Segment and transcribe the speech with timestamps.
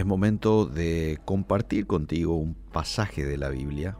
[0.00, 3.98] es momento de compartir contigo un pasaje de la Biblia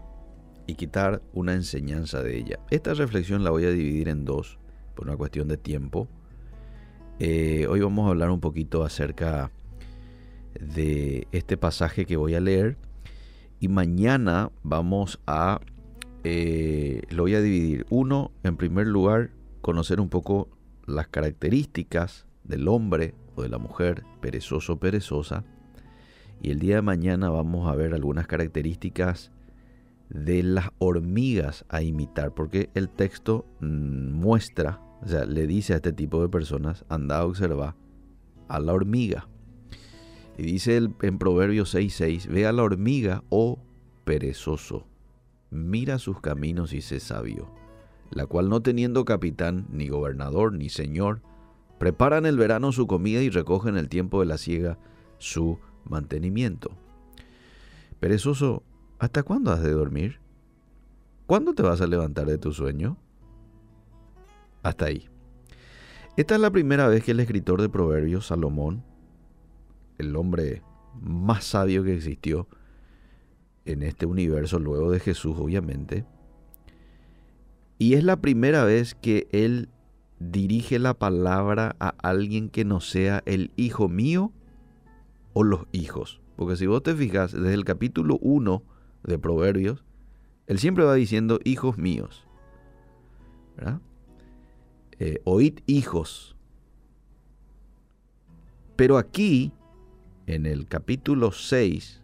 [0.66, 2.58] y quitar una enseñanza de ella.
[2.70, 4.58] Esta reflexión la voy a dividir en dos,
[4.94, 6.08] por una cuestión de tiempo.
[7.18, 9.50] Eh, hoy vamos a hablar un poquito acerca
[10.58, 12.78] de este pasaje que voy a leer
[13.60, 15.60] y mañana vamos a,
[16.24, 17.84] eh, lo voy a dividir.
[17.90, 20.48] Uno, en primer lugar, conocer un poco
[20.86, 25.44] las características del hombre o de la mujer perezoso perezosa.
[26.42, 29.30] Y el día de mañana vamos a ver algunas características
[30.08, 35.76] de las hormigas a imitar, porque el texto mm, muestra, o sea, le dice a
[35.76, 37.76] este tipo de personas, anda a observar
[38.48, 39.28] a la hormiga.
[40.36, 43.58] Y dice en Proverbios 6:6, ve a la hormiga, oh
[44.04, 44.86] perezoso,
[45.50, 47.52] mira sus caminos y sé sabio,
[48.10, 51.22] la cual no teniendo capitán, ni gobernador, ni señor,
[51.78, 54.78] prepara en el verano su comida y recoge en el tiempo de la siega
[55.18, 56.70] su mantenimiento.
[58.00, 58.62] Perezoso,
[58.98, 60.20] ¿hasta cuándo has de dormir?
[61.26, 62.96] ¿Cuándo te vas a levantar de tu sueño?
[64.62, 65.08] Hasta ahí.
[66.16, 68.82] Esta es la primera vez que el escritor de Proverbios, Salomón,
[69.98, 70.62] el hombre
[71.00, 72.48] más sabio que existió
[73.64, 76.04] en este universo, luego de Jesús, obviamente.
[77.78, 79.68] Y es la primera vez que él
[80.18, 84.32] dirige la palabra a alguien que no sea el hijo mío
[85.32, 86.20] o los hijos.
[86.36, 88.62] Porque si vos te fijas, desde el capítulo 1
[89.04, 89.84] de Proverbios,
[90.46, 92.26] él siempre va diciendo hijos míos.
[94.98, 96.36] Eh, oíd hijos.
[98.76, 99.52] Pero aquí
[100.26, 102.02] en el capítulo 6,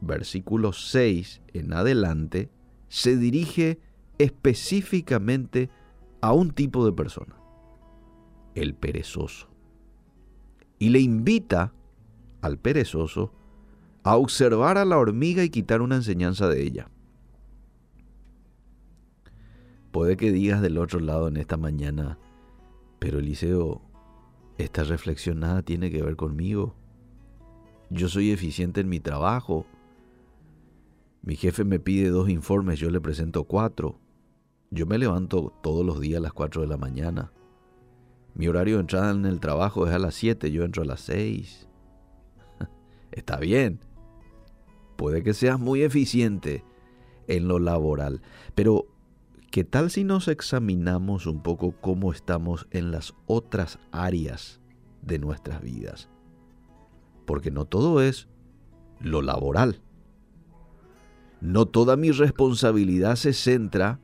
[0.00, 2.50] versículo 6 en adelante,
[2.88, 3.78] se dirige
[4.18, 5.70] específicamente
[6.20, 7.36] a un tipo de persona,
[8.54, 9.48] el perezoso.
[10.78, 11.72] Y le invita
[12.42, 13.32] al perezoso
[14.02, 16.90] a observar a la hormiga y quitar una enseñanza de ella.
[19.92, 22.18] Puede que digas del otro lado en esta mañana,
[22.98, 23.82] pero Eliseo,
[24.58, 26.74] esta reflexión nada tiene que ver conmigo.
[27.90, 29.66] Yo soy eficiente en mi trabajo.
[31.22, 33.98] Mi jefe me pide dos informes, yo le presento cuatro.
[34.70, 37.30] Yo me levanto todos los días a las cuatro de la mañana.
[38.34, 41.00] Mi horario de entrada en el trabajo es a las siete, yo entro a las
[41.00, 41.68] seis.
[43.12, 43.80] Está bien.
[44.96, 46.64] Puede que seas muy eficiente
[47.28, 48.20] en lo laboral,
[48.54, 48.86] pero
[49.50, 54.60] ¿qué tal si nos examinamos un poco cómo estamos en las otras áreas
[55.02, 56.08] de nuestras vidas?
[57.24, 58.28] porque no todo es
[59.00, 59.80] lo laboral.
[61.40, 63.98] No toda mi responsabilidad se centra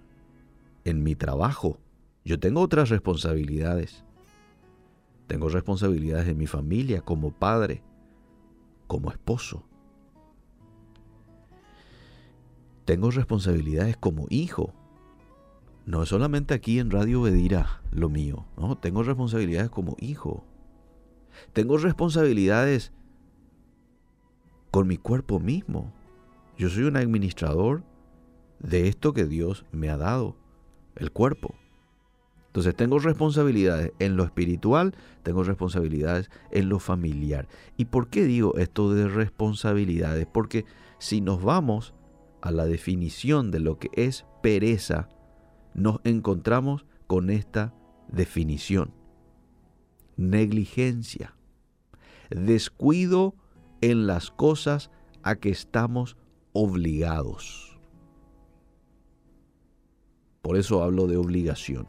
[0.85, 1.79] en mi trabajo.
[2.25, 4.05] Yo tengo otras responsabilidades.
[5.27, 7.83] Tengo responsabilidades en mi familia, como padre,
[8.89, 9.65] como esposo.
[12.85, 14.75] Tengo responsabilidades como hijo.
[15.87, 18.47] No es solamente aquí en Radio Bedira lo mío.
[18.57, 20.45] No, tengo responsabilidades como hijo.
[21.53, 22.93] Tengo responsabilidades
[24.71, 25.93] con mi cuerpo mismo.
[26.57, 27.85] Yo soy un administrador
[28.59, 30.37] de esto que Dios me ha dado,
[30.97, 31.55] el cuerpo.
[32.49, 37.47] Entonces tengo responsabilidades en lo espiritual, tengo responsabilidades en lo familiar.
[37.77, 40.27] ¿Y por qué digo esto de responsabilidades?
[40.27, 40.65] Porque
[40.99, 41.95] si nos vamos
[42.41, 45.09] a la definición de lo que es pereza,
[45.75, 47.75] nos encontramos con esta
[48.09, 48.93] definición.
[50.17, 51.37] Negligencia,
[52.31, 53.35] descuido
[53.83, 54.91] en las cosas
[55.23, 56.17] a que estamos
[56.53, 57.79] obligados.
[60.43, 61.87] Por eso hablo de obligación.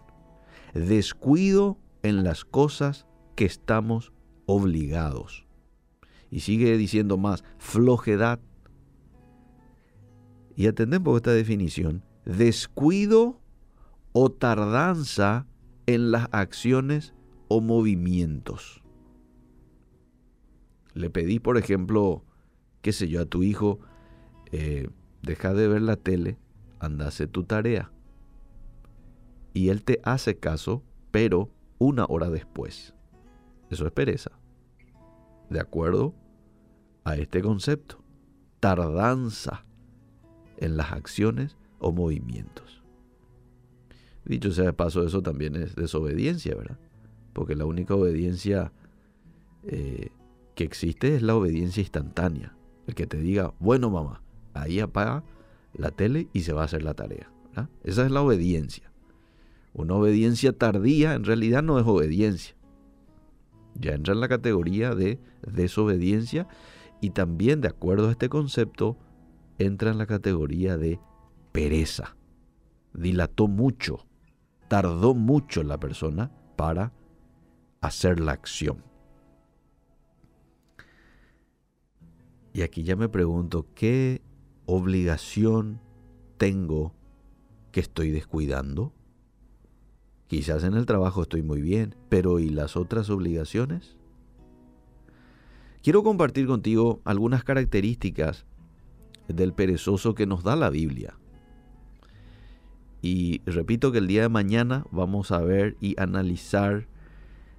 [0.74, 4.14] Descuido en las cosas que estamos
[4.46, 5.46] obligados.
[6.32, 8.40] Y sigue diciendo más, flojedad.
[10.56, 12.04] Y atendemos esta definición.
[12.26, 13.40] Descuido
[14.12, 15.48] o tardanza
[15.86, 17.14] en las acciones
[17.48, 18.84] o movimientos.
[20.94, 22.24] Le pedí, por ejemplo,
[22.82, 23.80] qué sé yo, a tu hijo,
[24.52, 24.90] eh,
[25.22, 26.38] deja de ver la tele,
[26.80, 27.92] anda a hacer tu tarea.
[29.60, 32.94] Y él te hace caso, pero una hora después.
[33.70, 34.32] Eso es pereza.
[35.50, 36.16] ¿De acuerdo
[37.04, 38.02] a este concepto?
[38.62, 39.66] Tardanza
[40.60, 42.82] en las acciones o movimientos.
[44.24, 46.80] Dicho sea de paso, eso también es desobediencia, ¿verdad?
[47.34, 48.72] Porque la única obediencia
[49.64, 50.08] eh,
[50.56, 52.56] que existe es la obediencia instantánea.
[52.88, 54.24] El que te diga, bueno mamá,
[54.54, 55.26] ahí apaga
[55.74, 57.30] la tele y se va a hacer la tarea.
[57.84, 58.89] Esa es la obediencia.
[59.74, 62.56] Una obediencia tardía en realidad no es obediencia.
[63.76, 66.48] Ya entra en la categoría de desobediencia
[67.02, 68.98] y también de acuerdo a este concepto
[69.58, 71.00] entra en la categoría de
[71.52, 72.16] pereza.
[72.94, 74.06] Dilató mucho,
[74.68, 76.92] tardó mucho la persona para
[77.82, 78.84] hacer la acción.
[82.54, 84.22] Y aquí ya me pregunto, ¿qué
[84.66, 85.80] obligación
[86.38, 86.94] tengo
[87.72, 88.94] que estoy descuidando?
[90.30, 93.98] Quizás en el trabajo estoy muy bien, pero ¿y las otras obligaciones?
[95.82, 98.46] Quiero compartir contigo algunas características
[99.28, 101.18] del perezoso que nos da la Biblia.
[103.02, 106.86] Y repito que el día de mañana vamos a ver y analizar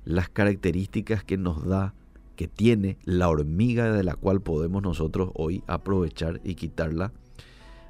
[0.04, 1.94] las características que nos da,
[2.36, 7.12] que tiene la hormiga de la cual podemos nosotros hoy aprovechar y quitarla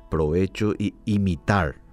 [0.09, 1.90] provecho y imitar.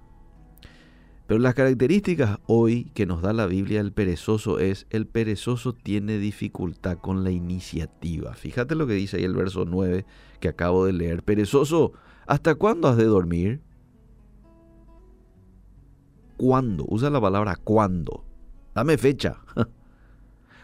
[1.28, 6.16] Pero las características hoy que nos da la Biblia el perezoso es, el perezoso tiene
[6.16, 8.32] dificultad con la iniciativa.
[8.32, 10.06] Fíjate lo que dice ahí el verso 9
[10.40, 11.22] que acabo de leer.
[11.22, 11.92] Perezoso,
[12.26, 13.60] ¿hasta cuándo has de dormir?
[16.38, 16.86] ¿Cuándo?
[16.88, 18.24] Usa la palabra cuándo.
[18.74, 19.36] Dame fecha.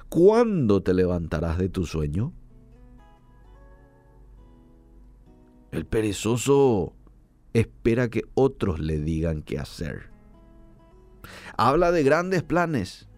[0.08, 2.32] ¿Cuándo te levantarás de tu sueño?
[5.72, 6.94] El perezoso
[7.52, 10.13] espera que otros le digan qué hacer.
[11.56, 13.08] Habla de grandes planes,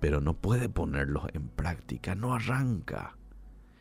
[0.00, 3.16] pero no puede ponerlos en práctica, no arranca.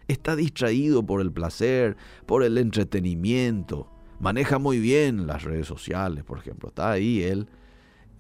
[0.08, 3.90] Está distraído por el placer, por el entretenimiento.
[4.20, 6.70] Maneja muy bien las redes sociales, por ejemplo.
[6.70, 7.48] Está ahí él,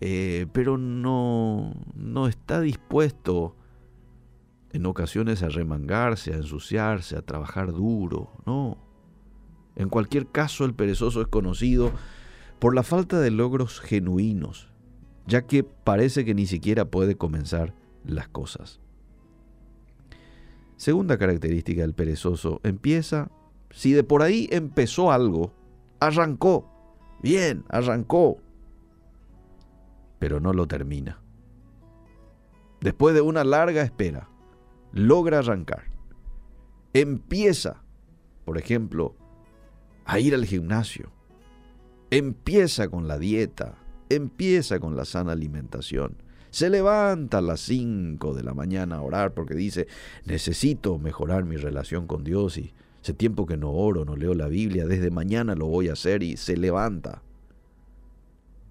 [0.01, 3.55] eh, pero no, no está dispuesto
[4.73, 8.77] en ocasiones a remangarse, a ensuciarse, a trabajar duro, no.
[9.75, 11.91] En cualquier caso, el perezoso es conocido
[12.59, 14.72] por la falta de logros genuinos,
[15.25, 17.73] ya que parece que ni siquiera puede comenzar
[18.05, 18.79] las cosas.
[20.75, 23.31] Segunda característica del perezoso, empieza,
[23.71, 25.53] si de por ahí empezó algo,
[25.99, 26.69] arrancó,
[27.21, 28.37] bien, arrancó,
[30.19, 31.21] pero no lo termina.
[32.81, 34.27] Después de una larga espera,
[34.91, 35.85] logra arrancar.
[36.93, 37.81] Empieza,
[38.43, 39.15] por ejemplo,
[40.05, 41.11] a ir al gimnasio.
[42.11, 43.75] Empieza con la dieta,
[44.15, 46.18] empieza con la sana alimentación.
[46.50, 49.88] Se levanta a las 5 de la mañana a orar porque dice,
[50.25, 54.48] necesito mejorar mi relación con Dios y hace tiempo que no oro, no leo la
[54.48, 57.24] Biblia, desde mañana lo voy a hacer y se levanta.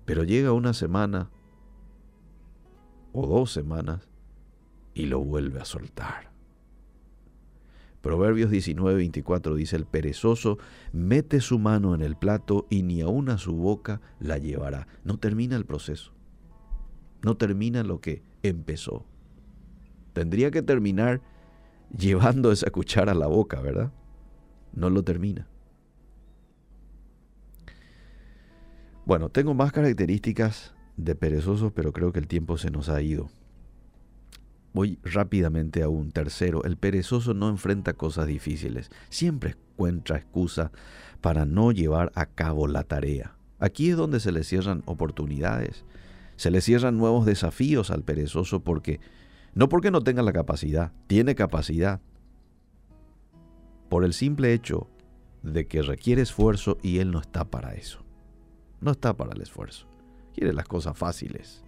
[0.05, 1.31] Pero llega una semana
[3.13, 4.09] o dos semanas
[4.95, 6.32] y lo vuelve a soltar.
[8.03, 10.59] Proverbios 19, 24 dice, el perezoso
[10.93, 14.89] mete su mano en el plato y ni aun a su boca la llevará.
[15.05, 16.13] No termina el proceso.
[17.23, 19.07] No termina lo que empezó.
[20.15, 21.23] Tendría que terminar
[21.97, 23.93] llevando esa cuchara a la boca, ¿verdad?
[24.75, 25.47] No lo termina.
[29.05, 33.31] Bueno, tengo más características de perezosos, pero creo que el tiempo se nos ha ido.
[34.73, 36.65] Voy rápidamente a un tercero.
[36.65, 38.91] El perezoso no enfrenta cosas difíciles.
[39.11, 40.73] Siempre encuentra excusa
[41.21, 43.37] para no llevar a cabo la tarea.
[43.59, 45.85] Aquí es donde se le cierran oportunidades.
[46.37, 49.01] Se le cierran nuevos desafíos al perezoso porque
[49.55, 52.01] no porque no tenga la capacidad, tiene capacidad.
[53.89, 54.89] Por el simple hecho
[55.43, 58.03] de que requiere esfuerzo y él no está para eso.
[58.81, 59.87] No está para el esfuerzo.
[60.35, 61.63] Quiere las cosas fáciles.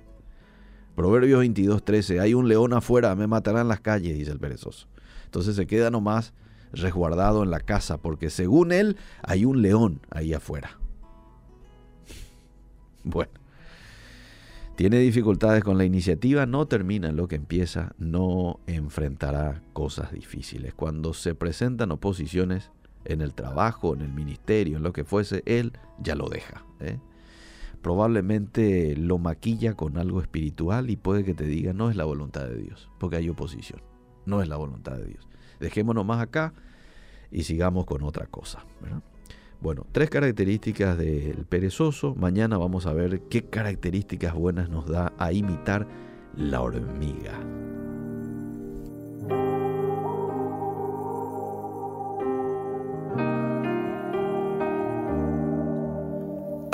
[0.94, 2.20] Proverbios 22, 13.
[2.20, 4.86] Hay un león afuera, me matarán las calles, dice el perezoso.
[5.24, 6.32] Entonces se queda nomás
[6.72, 10.78] resguardado en la casa, porque según él hay un león ahí afuera.
[13.06, 13.32] Bueno,
[14.76, 20.74] tiene dificultades con la iniciativa, no termina lo que empieza, no enfrentará cosas difíciles.
[20.74, 22.70] Cuando se presentan oposiciones
[23.04, 26.64] en el trabajo, en el ministerio, en lo que fuese, él ya lo deja.
[26.80, 26.98] ¿eh?
[27.84, 32.48] Probablemente lo maquilla con algo espiritual y puede que te diga no es la voluntad
[32.48, 33.82] de Dios, porque hay oposición,
[34.24, 35.28] no es la voluntad de Dios.
[35.60, 36.54] Dejémonos más acá
[37.30, 38.64] y sigamos con otra cosa.
[39.60, 42.14] Bueno, tres características del perezoso.
[42.14, 45.86] Mañana vamos a ver qué características buenas nos da a imitar
[46.34, 47.38] la hormiga.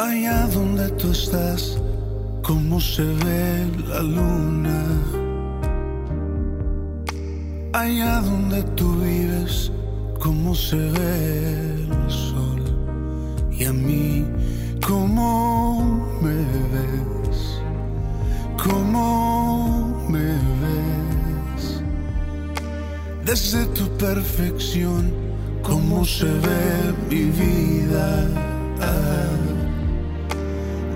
[0.01, 1.77] Allá donde tú estás,
[2.43, 4.83] cómo se ve la luna.
[7.75, 9.71] Allá donde tú vives,
[10.19, 12.63] cómo se ve el sol.
[13.53, 14.25] Y a mí,
[14.89, 16.37] cómo me
[16.75, 17.61] ves,
[18.65, 20.29] cómo me
[20.63, 21.83] ves.
[23.27, 25.13] Desde tu perfección
[25.63, 28.51] cómo se ve mi vida.